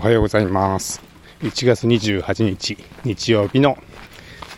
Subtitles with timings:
[0.00, 1.02] おはようございます。
[1.42, 3.76] 1月28日日曜日の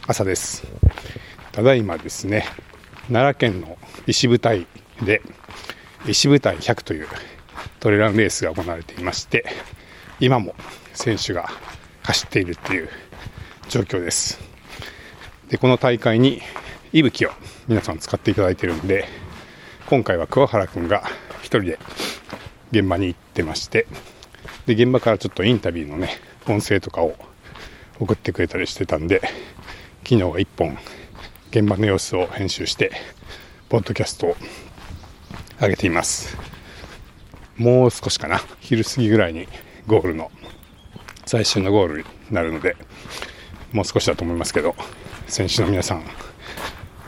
[0.06, 0.64] 朝です。
[1.50, 2.44] ただいまですね
[3.08, 3.76] 奈良県の
[4.06, 4.68] 石舞台
[5.04, 5.20] で
[6.06, 7.08] 石舞台100という
[7.80, 9.44] トレランレースが行われていまして
[10.20, 10.54] 今も
[10.94, 11.48] 選手が
[12.04, 12.88] 走っているっていう
[13.68, 14.38] 状況です。
[15.48, 16.40] でこの大会に
[16.92, 17.30] 息吹を
[17.66, 19.08] 皆さん使っていただいているんで
[19.88, 21.02] 今回は桑原君が
[21.42, 21.80] 1人で
[22.70, 23.88] 現場に行ってまして
[24.66, 26.10] で現場からちょっとインタビューのね
[26.46, 27.16] 音声とかを
[27.98, 29.20] 送ってくれたりしてたんで
[30.04, 30.78] 昨日は1本
[31.50, 32.92] 現場の様子を編集して
[33.68, 34.36] ポッドキャストを
[35.60, 36.36] 上げています。
[37.56, 38.40] もう少しかな。
[38.60, 39.46] 昼過ぎぐらいに
[39.86, 40.30] ゴールの
[41.26, 42.76] 最終のゴールになるので
[43.72, 44.74] もう少しだと思いますけど
[45.28, 46.04] 選手の皆さん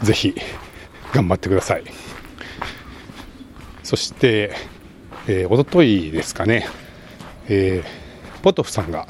[0.03, 0.35] ぜひ
[1.13, 1.85] 頑張ってください。
[3.83, 4.53] そして、
[5.27, 6.67] えー、おとといですかね。
[7.47, 9.07] えー、ポトフさんが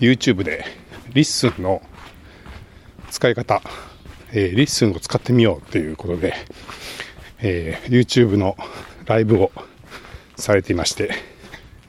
[0.00, 0.64] YouTube で
[1.12, 1.82] リッスンの
[3.10, 3.62] 使い方、
[4.32, 6.34] えー、リッスンを使ってみようということで、
[7.38, 8.56] えー、YouTube の
[9.06, 9.52] ライブを
[10.36, 11.12] されていまして、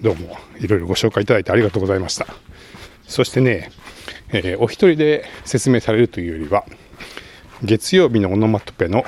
[0.01, 2.27] どうもいろいろご紹介いただいてありがとうございました。
[3.07, 3.71] そしてね、
[4.29, 6.65] えー、お一人で説明されるというよりは、
[7.63, 9.03] 月曜日のオノマトペの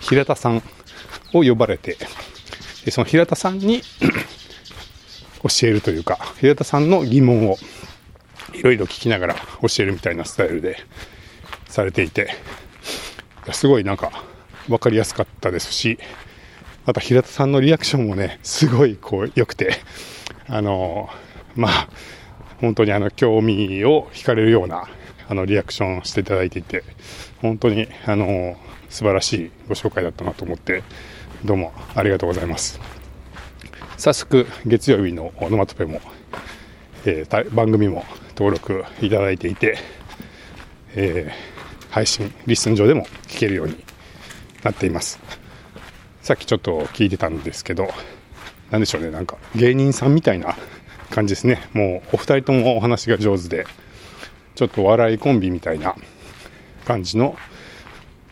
[0.00, 0.62] 平田さん
[1.34, 1.96] を呼ばれて、
[2.90, 3.82] その平田さんに
[5.42, 7.56] 教えるというか、平田さんの疑問を
[8.52, 10.76] いろいろ聞きながら教えるみたいなスタイルで
[11.68, 12.34] されていて、
[13.52, 14.12] すごいなんか
[14.68, 15.98] 分かりやすかったですし、
[16.86, 19.76] また平田さんのリアクションもね、すごいこう良くて、
[20.46, 21.08] あの、
[21.54, 21.88] まあ、
[22.60, 24.88] 本当にあの興味を惹かれるような
[25.28, 26.84] あのリアクションをしていただいていて、
[27.40, 28.56] 本当にあの
[28.88, 30.82] 素晴らしいご紹介だったなと思って、
[31.44, 32.99] どうもありがとうございます。
[34.00, 36.00] 早速月曜日のオノマトペも、
[37.04, 39.76] えー、番組も登録いただいていて、
[40.94, 43.76] えー、配信リスン上でも聞けるように
[44.62, 45.20] なっています。
[46.22, 47.90] さっきちょっと聞いてたんですけど
[48.70, 50.56] 何でしょうねなんか芸人さんみたいな
[51.10, 51.68] 感じですね。
[51.74, 53.66] もうお二人ともお話が上手で
[54.54, 55.94] ちょっと笑いコンビみたいな
[56.86, 57.36] 感じの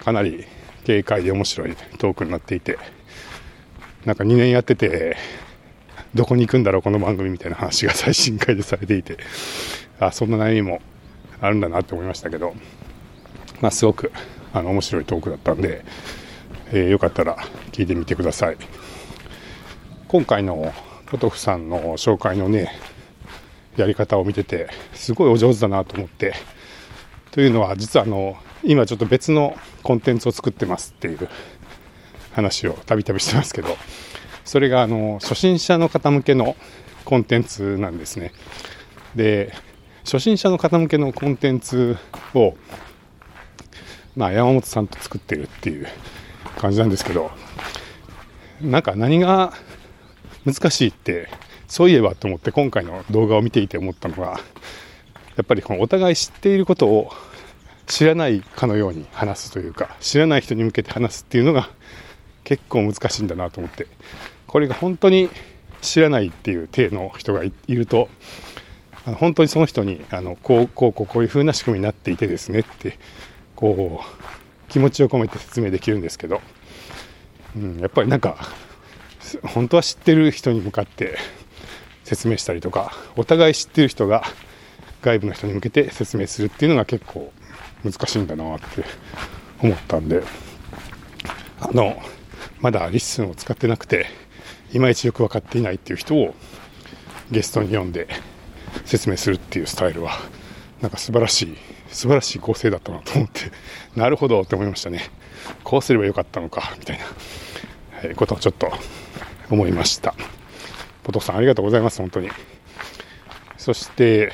[0.03, 0.47] かなり
[0.87, 2.79] 軽快で面白いトークになっていて
[4.07, 5.19] なんか2年やってて
[6.15, 9.19] どこに行くんだろう、この番組みたいな話が最新回でされていて、
[10.01, 10.81] あそんな悩みも
[11.41, 12.55] あるんだなって思いましたけど、
[13.61, 14.13] まあ、すごく
[14.53, 15.85] あの面白いトークだったんで、
[16.73, 17.37] えー、よかったら
[17.73, 18.57] 聞いてみてください。
[20.09, 20.73] 今回の
[21.07, 22.73] ポトフさんの紹介のね、
[23.77, 26.35] やり方を見てて、すごいお上手だなと思って、
[27.31, 31.29] というのは、実はあの、今ちょっと別のコンテンツを作ってますっていう
[32.33, 33.77] 話をたびたびしてますけど、
[34.49, 36.57] それがあの初心者の方向けの
[37.05, 38.33] コンテンツなんですね。
[39.15, 39.53] で、
[40.05, 41.99] 初心者の方向けのコンテンツ
[42.33, 42.57] を、
[44.17, 45.87] まあ、山本さんと作ってるっていう
[46.57, 47.31] 感じなんですけど、
[48.63, 49.53] なんか何が
[50.47, 51.29] 難しいって、
[51.67, 54.41] そういえばと思って今回の動画を見ていて思ったのが、
[55.37, 57.13] やっぱりこのお互い知っていることを
[57.87, 61.69] 知らないかのように話すというか、知らない人に向けて話すっていうのが
[62.45, 63.87] 結構難しいんだなと思って、
[64.49, 65.31] これが本当に
[65.81, 68.09] 知らないっていう体の人がいると、
[69.05, 72.99] 本当にその人に、あの、こう、こう、こう、こういう風な仕組みになっていてですねって、
[73.55, 76.41] こう、気持ちを込めて説明できるんですけど、
[77.57, 78.37] うん、やっぱりなんか、
[79.43, 81.17] 本当は知ってる人に向かって
[82.05, 84.25] 説明したりとか、お互い知ってる人が
[85.03, 87.33] 外部の人に向けて説明するっていうのが結構
[87.85, 88.85] 難しいんだなって
[89.63, 90.23] 思ったんで、
[91.61, 92.01] あの、
[92.61, 94.07] まだリッスンを使ってなくて、
[94.73, 96.35] いまいちよく分かっていないっていう人を
[97.31, 98.09] ゲストに呼んで
[98.85, 100.13] 説明するっていうスタイルは
[100.81, 101.57] なんか素晴らしい
[101.91, 103.51] 素晴らしい構成だったなと思って
[103.97, 105.11] なるほどって思いましたね。
[105.65, 106.99] こうすればよかったのかみたい
[108.03, 108.71] な、ことをちょっと
[109.51, 110.15] 思いました。
[111.03, 112.29] ポトフさんありがとうございます本当に。
[113.57, 114.33] そして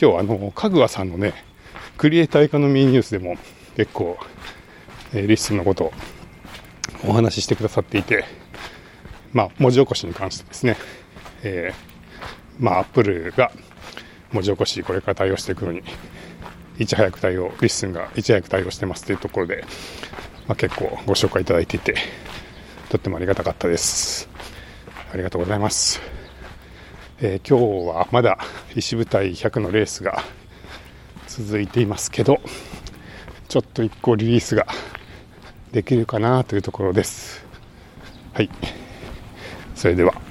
[0.00, 1.32] 今日あのかぐわさんのね
[1.96, 3.36] クリエイターエコノミーニュースでも
[3.76, 4.18] 結構、
[5.12, 5.92] え、リッスンのことを
[7.04, 8.24] お話ししてくださっていて
[9.32, 10.76] まあ、文字起こしに関してですね、
[11.42, 13.50] えー、まあ、アップルが
[14.32, 15.82] 文字起こしこれから対応していくのに、
[16.78, 19.64] いち早く対応、リッスンがいち早く対応してますというところで、
[20.46, 21.94] まあ、結構ご紹介いただいていて、
[22.88, 24.28] とってもありがたかったです。
[25.12, 26.00] ありがとうございます。
[27.20, 28.38] えー、今日はまだ
[28.76, 30.22] 石舞台100のレースが
[31.26, 32.40] 続いていますけど、
[33.48, 34.66] ちょっと1個リリースが
[35.72, 37.44] できるかなというところです。
[38.34, 38.50] はい。
[39.78, 40.27] それでは。